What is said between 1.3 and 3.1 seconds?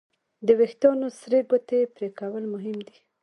ګوتې پرېکول مهم دي.